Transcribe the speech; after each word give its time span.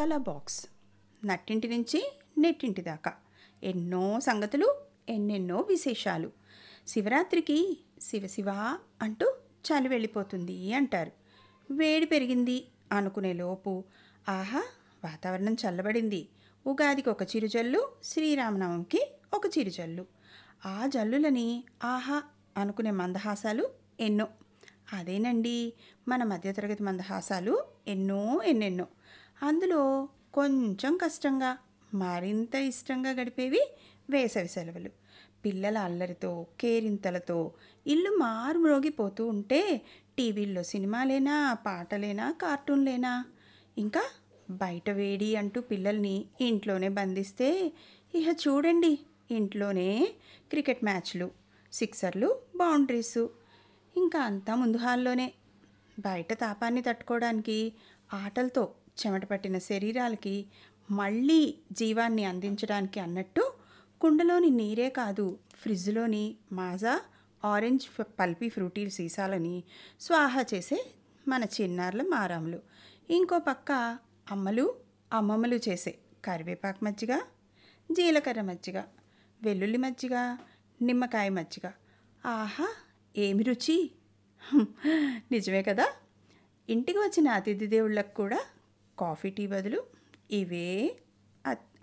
తల 0.00 0.16
బాక్స్. 0.16 0.66
నట్టింటి 1.24 1.68
నుంచి 1.68 2.18
నెట్టింటి 2.38 2.82
దాకా. 2.82 3.12
ఎన్నో 3.62 4.20
సంగతులు 4.20 4.74
ఎన్నెన్నో 5.08 5.60
విశేషాలు. 5.60 6.30
శివరాత్రికి 6.88 7.78
శివశివ 8.02 8.78
అంటూ 9.02 9.34
చలి 9.66 9.88
వెళ్ళిపోతుంది 9.88 10.74
అంటారు. 10.74 11.12
వేడి 11.72 12.06
పెరిగింది 12.06 12.66
అనుకునే 12.92 13.32
లోపు 13.32 13.84
ఆహా 14.28 14.62
వాతావరణం 15.04 15.54
చల్లబడింది. 15.54 16.28
ఉగాదికి 16.66 17.10
ఒక 17.10 17.22
చిరుజల్లు 17.22 17.88
శ్రీరామనవమికి 18.04 19.12
ఒక 19.34 19.58
చిరుజల్లు. 19.58 20.06
ఆ 20.66 20.86
జల్లులని 20.86 21.64
ఆహా 21.84 22.22
అనుకునే 22.56 22.90
మందహాసాలు 22.90 23.70
ఎన్నో. 24.00 24.28
అదేనండి 24.92 25.72
మన 26.08 26.24
మధ్యతరగతి 26.24 26.82
మందహాసాలు 26.82 27.64
ఎన్నో 27.88 28.42
ఎన్నెన్నో. 28.42 28.86
అందులో 29.42 30.08
కొంచెం 30.34 30.96
కష్టంగా 30.96 31.58
మరింత 31.94 32.54
ఇష్టంగా 32.54 33.10
గడిపేవి 33.10 33.60
వేసవి 34.10 34.48
సెలవులు. 34.48 34.90
పిల్లల 35.44 35.78
అల్లరితో 35.78 36.46
కేరింతలతో 36.60 37.52
ఇల్లు 37.86 38.10
మారుమ్రోగిపోతూ 38.10 39.28
ఉంటే 39.28 39.82
టీవీల్లో 40.18 40.62
సినిమాలేనా 40.62 41.54
పాటలేనా 41.66 42.30
కార్టూన్లేనా? 42.42 43.24
ఇంకా 43.78 44.02
బయట 44.50 44.90
వేడి 44.90 45.36
అంటూ 45.36 45.60
పిల్లల్ని 45.60 46.24
ఇంట్లోనే 46.40 46.88
బంధిస్తే 46.88 47.72
ఇహ 48.14 48.28
చూడండి 48.30 48.98
ఇంట్లోనే 49.30 50.14
క్రికెట్ 50.50 50.84
మ్యాచ్లు 50.84 51.30
సిక్సర్లు 51.72 52.40
బౌండరీసు. 52.56 53.30
ఇంకా 53.96 54.20
అంతా 54.20 54.54
ముందు 54.54 54.76
హాల్లోనే. 54.76 55.32
బయట 55.98 56.32
తాపాన్ని 56.32 56.82
తట్టుకోవడానికి 56.82 57.72
ఆటలతో 58.14 58.74
చెమట 59.06 59.24
పట్టిన 59.24 59.58
శరీరాలకి 59.58 60.46
మళ్ళీ 60.90 61.58
జీవాన్ని 61.72 62.24
అందించడానికి 62.24 63.00
అన్నట్టు 63.00 63.52
కుండలోని 64.00 64.50
నీరే 64.50 64.90
కాదు 64.90 65.38
ఫ్రిడ్జ్లోని 65.54 66.36
మాజా 66.52 67.00
ఆరెంజ్ 67.44 67.86
పల్పీ 68.20 68.48
ఫ్రూటీ 68.48 68.90
సీసాలని 68.90 69.64
స్వాహా 70.00 70.44
చేసే 70.54 70.84
మన 71.28 71.44
చిన్నారుల 71.44 72.02
మారాములు. 72.02 72.58
ఇంకో 73.10 73.38
పక్క 73.38 73.98
అమ్మలు 74.30 74.74
అమ్మమ్మలు 75.12 75.54
చేసే 75.54 75.98
కరివేపాకు 76.24 76.84
మజ్జిగ 76.84 77.18
జీలకర్ర 77.92 78.40
మజ్జిగ 78.40 78.82
వెల్లుల్లి 79.42 79.78
మజ్జిగ 79.78 80.36
నిమ్మకాయ 80.82 81.28
మజ్జిగ. 81.28 81.70
ఆహా 82.26 82.68
ఏమి 83.16 83.42
రుచి? 83.42 83.90
నిజమే 85.32 85.62
కదా? 85.62 85.86
ఇంటికి 86.68 86.98
వచ్చిన 86.98 87.28
అతిథి 87.28 87.66
దేవుళ్ళకు 87.66 88.14
కూడా 88.14 88.40
కాఫీ 89.00 89.30
టీ 89.30 89.46
బదులు 89.46 89.80
ఇవే 90.30 90.96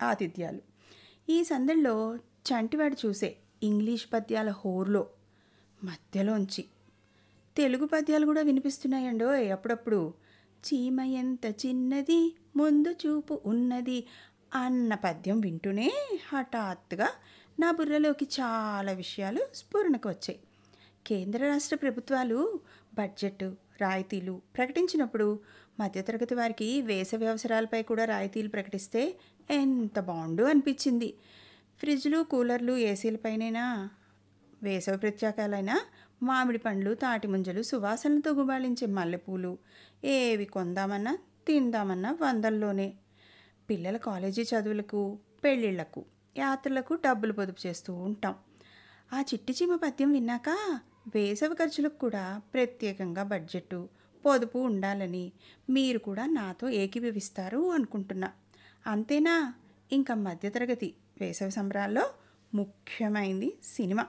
ఆతిథ్యాలు. 0.02 0.60
ఈ 1.28 1.44
సందడిలో 1.44 1.94
చంటివాడు 2.48 2.96
చూసే 3.06 3.36
ఇంగ్లీష్ 3.62 4.06
పద్యాల 4.12 4.50
హోర్లో 4.50 5.02
మధ్యలోంచి 5.84 6.64
తెలుగు 7.56 7.86
పద్యాలు 7.86 8.26
కూడా 8.26 8.42
వినిపిస్తున్నాయండో 8.42 9.28
అప్పుడప్పుడు 9.52 10.00
చీమ 10.64 11.00
ఎంత 11.00 11.46
చిన్నది 11.66 12.20
ముందు 12.56 12.90
చూపు 12.92 13.42
ఉన్నది 13.46 13.98
అన్న 14.54 14.94
పద్యం 14.94 15.40
వింటూనే 15.40 15.88
హఠాత్తుగా 16.28 17.08
నా 17.60 17.70
బుర్రలోకి 17.70 18.26
చాలా 18.40 18.92
విషయాలు 18.92 19.42
స్ఫురణకు 19.54 20.08
వచ్చాయి. 20.08 20.40
కేంద్ర 21.06 21.40
రాష్ట్ర 21.48 21.76
ప్రభుత్వాలు 21.76 22.38
బడ్జెట్ 22.94 23.44
రాయితీలు 23.80 24.40
ప్రకటించినప్పుడు 24.56 25.40
మధ్యతరగతి 25.80 26.34
వారికి 26.34 26.82
వేసవి 26.82 27.26
అవసరాలపై 27.26 27.82
కూడా 27.82 28.04
రాయితీలు 28.04 28.48
ప్రకటిస్తే 28.48 29.18
ఎంత 29.50 30.00
బాగుండు 30.00 30.42
అనిపించింది. 30.42 31.14
ఫ్రిడ్జ్లు 31.78 32.22
కూలర్లు 32.22 32.72
ఏసీలపైనైనా 32.72 33.90
వేసవి 34.62 34.98
ప్రత్యేకాలైనా 34.98 35.80
మామిడి 36.22 36.58
పండ్లు 36.58 36.94
తాటి 36.94 37.28
ముంజలు 37.28 37.62
సువాసనలతో 37.62 38.30
గుబాళించే 38.32 38.86
మల్లెపూలు 38.86 39.58
ఏవి 40.04 40.44
కొందామన్నా 40.44 41.18
తిందామన్నా 41.46 42.18
వందల్లోనే. 42.22 42.94
పిల్లల 43.70 43.96
కాలేజీ 43.96 44.42
చదువులకు 44.42 45.18
పెళ్ళిళ్ళకు 45.44 46.04
యాత్రలకు 46.38 46.94
డబ్బులు 46.94 47.32
పొదుపు 47.32 47.66
చేస్తూ 47.66 47.94
ఉంటాం. 47.94 48.34
ఆ 49.12 49.20
చిట్టి 49.20 49.52
చీమ 49.52 49.76
పద్యం 49.76 50.12
విన్నాక 50.12 50.78
వేసవి 51.14 51.54
ఖర్చులకు 51.54 51.98
కూడా 51.98 52.40
ప్రత్యేకంగా 52.54 53.22
బడ్జెట్ 53.22 53.86
పొదుపు 54.26 54.58
ఉండాలని 54.58 55.32
మీరు 55.70 55.98
కూడా 55.98 56.26
నాతో 56.26 56.68
ఏకీభవిస్తారు 56.68 57.70
అనుకుంటున్నా. 57.72 58.32
అంతేనా? 58.86 59.54
ఇంకా 59.92 60.14
మధ్యతరగతి 60.14 60.94
వేసవి 61.20 61.50
సంబరాల్లో 61.50 62.10
ముఖ్యమైంది 62.54 63.58
సినిమా. 63.62 64.06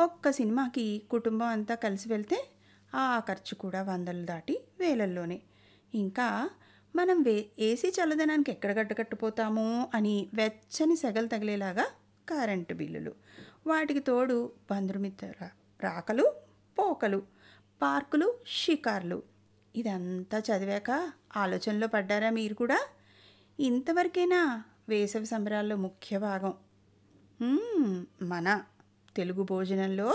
ఒక్క 0.00 0.30
సినిమాకి 0.30 1.02
కుటుంబం 1.10 1.46
అంతా 1.46 1.74
కలిసి 1.74 2.08
వెళ్తే 2.08 2.48
ఆ 2.94 3.22
ఖర్చు 3.28 3.54
కూడా 3.54 3.82
వందలు 3.82 4.26
దాటి 4.26 4.64
వేలల్లోనే. 4.80 5.40
ఇంకా 5.94 6.50
మనం 6.96 7.22
వే 7.22 7.46
ఏసీ 7.58 7.88
చల్లదనానికి 7.88 8.50
ఎక్కడ 8.50 8.78
గడ్డకట్టుపోతామో 8.78 9.90
అని 9.94 10.28
వెచ్చని 10.34 10.96
సెగలు 10.96 11.26
తగిలేలాగా 11.26 11.86
కరెంటు 12.28 12.74
బిల్లులు. 12.74 13.12
వాటికి 13.66 14.00
తోడు 14.00 14.52
బంధుమిత్ర 14.70 15.48
రాకలు 15.84 16.26
పోకలు 16.78 17.20
పార్కులు 17.82 18.28
షికార్లు. 18.46 19.18
ఇదంతా 19.76 20.38
చదివాక 20.38 20.90
ఆలోచనలో 21.36 21.86
పడ్డారా 21.86 22.30
మీరు 22.30 22.54
కూడా? 22.54 22.78
ఇంతవరకైనా 23.60 24.40
వేసవి 24.88 25.26
సంబరాల్లో 25.26 25.76
ముఖ్య 25.76 26.18
భాగం. 26.18 26.54
మన 28.22 28.48
తెలుగు 29.16 29.42
భోజనంలో 29.42 30.08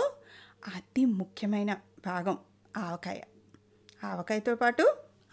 అతి 0.76 1.04
ముఖ్యమైన 1.04 1.72
భాగం 2.06 2.38
ఆవకాయ. 2.76 3.20
ఆవకాయతో 4.04 4.54
పాటు 4.54 4.84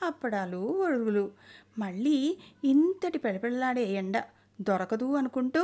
అప్పడాలు 0.04 0.58
ఒరుగులు 0.58 1.32
మళ్ళీ 1.78 2.38
ఇంతటి 2.64 3.18
పెడపెడలాడే 3.18 3.84
ఎండ 3.92 4.16
దొరకదు 4.62 5.08
అనుకుంటూ 5.14 5.62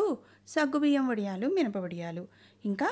సగ్గుబియ్యం 0.47 1.05
వడియాలు 1.07 1.47
మినప 1.47 1.77
వడియాలు. 1.77 2.27
ఇంకా 2.65 2.89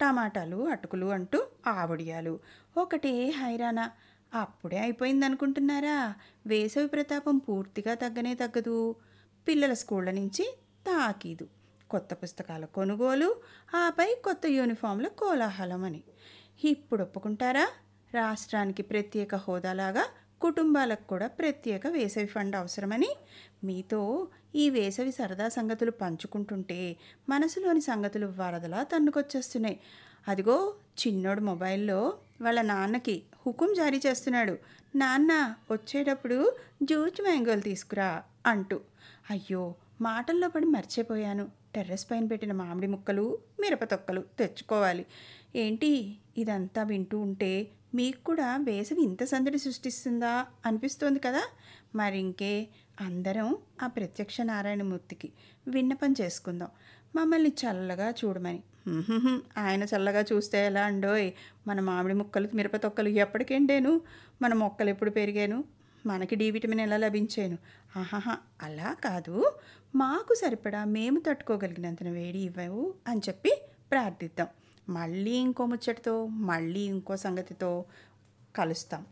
టమాటాలు 0.00 0.68
అటుకులు 0.68 1.06
అంటూ 1.06 1.46
ఆవుడియాలు. 1.66 2.40
ఒకటే 2.76 3.30
హైరానా 3.30 3.90
అప్పుడే 4.34 4.78
అయిపోయింది 4.78 5.26
అనుకుంటున్నారా 5.26 6.14
వేసవి 6.46 6.88
ప్రతాపం 6.88 7.38
పూర్తిగా 7.38 7.94
తగ్గనే 7.94 8.34
తగ్గదు. 8.34 8.96
పిల్లల 9.48 9.72
స్కూళ్ళ 9.72 10.10
నుంచి 10.10 10.58
తాకీదు. 10.86 11.48
కొత్త 11.90 12.14
పుస్తకాల 12.14 12.64
కొనుగోలు 12.64 13.36
ఆపై 13.74 14.14
కొత్త 14.24 14.46
యూనిఫామ్ల 14.46 15.08
కోలాహలం 15.08 15.84
అని 15.84 16.02
ఇప్పుడు 16.64 17.02
ఒప్పుకుంటారా? 17.02 17.68
రాష్ట్రానికి 18.14 18.82
ప్రత్యేక 18.82 19.34
హోదాలాగా 19.34 20.04
కుటుంబాలకు 20.40 21.08
కూడా 21.08 21.26
ప్రత్యేక 21.26 21.86
వేసవి 21.86 22.26
ఫండ్ 22.26 22.56
అవసరమని 22.56 23.10
మీతో 23.64 24.28
ఈ 24.54 24.70
వేసవి 24.70 25.12
సరదా 25.12 25.48
సంగతులు 25.48 25.90
పంచుకుంటుంటే 25.90 26.96
మనసులోని 27.28 27.80
సంగతులు 27.80 28.26
వరదలా 28.26 28.82
తన్నుకొచ్చేస్తున్నాయి. 28.82 29.80
అదిగో 30.28 30.74
చిన్నోడు 31.00 31.40
మొబైల్లో 31.40 32.14
వాళ్ళ 32.40 32.62
నాన్నకి 32.62 33.22
హుకుం 33.46 33.74
జారీ 33.74 34.00
చేస్తున్నాడు. 34.06 34.58
నాన్న 34.96 35.54
వచ్చేటప్పుడు 35.70 36.56
జూజ్ 36.82 37.22
మ్యాంగోలు 37.22 37.60
తీసుకురా 37.60 38.22
అంటూ. 38.46 38.80
అయ్యో 39.30 39.74
మాటల్లో 40.00 40.48
పడి 40.48 40.66
మర్చిపోయాను. 40.66 41.59
టెర్రస్ 41.74 42.10
పైన 42.10 42.26
పెట్టిన 42.26 42.52
మామిడి 42.52 42.86
ముక్కలు 42.86 43.38
మిరప 43.60 43.84
తొక్కలు 43.84 44.24
తెచ్చుకోవాలి. 44.38 45.06
ఏంటి? 45.56 46.16
ఇదంతా 46.36 46.82
వింటూ 46.82 47.18
ఉంటే 47.18 47.68
మీకు 47.94 48.24
కూడా 48.24 48.56
వేసవి 48.56 49.02
ఇంత 49.02 49.24
సందడి 49.24 49.58
సృష్టిస్తుందా 49.58 50.46
అనిపిస్తోంది 50.66 51.18
కదా? 51.18 51.42
మరి 51.94 52.18
ఇంకే 52.18 52.68
అందరం 53.00 53.56
ఆ 53.82 53.86
ప్రత్యక్ష 53.86 54.40
నారాయణమూర్తికి 54.40 55.32
విన్నపం 55.68 56.14
చేసుకుందాం. 56.20 56.68
మమ్మల్ని 57.16 57.48
చల్లగా 57.48 58.14
చూడమని. 58.24 58.62
ఆయన 59.58 59.82
చల్లగా 59.82 60.24
చూస్తే 60.32 60.66
ఎలా 60.66 60.80
అండోయ్? 60.80 61.32
మన 61.66 61.80
మామిడి 61.80 62.14
ముక్కలు 62.14 62.48
మిరప 62.54 62.76
తొక్కలు 62.76 63.08
ఎప్పటికెండేను 63.08 64.00
మన 64.42 64.54
మొక్కలు 64.54 64.90
ఎప్పుడు 64.90 65.10
పెరిగాను? 65.10 65.64
మనకి 66.06 66.34
డి 66.34 66.50
విటమిన్ 66.50 66.80
ఎలా 66.80 66.96
లభించాను? 66.96 67.58
ఆహాహా 67.96 68.36
అలా 68.62 68.92
కాదు. 68.92 69.52
మాకు 69.94 70.34
సరిపడా 70.34 70.84
మేము 70.84 71.20
తట్టుకోగలిగినంత 71.20 72.02
వేడి 72.02 72.38
ఇవ్వవు 72.38 72.94
అని 73.08 73.20
చెప్పి 73.28 73.62
ప్రార్థిద్దాం. 73.90 74.46
మళ్ళీ 74.88 75.30
ఇంకో 75.30 75.66
ముచ్చటితో 75.66 76.26
మళ్ళీ 76.26 76.80
ఇంకో 76.80 77.16
సంగతితో 77.16 77.84
కలుస్తాం. 78.56 79.06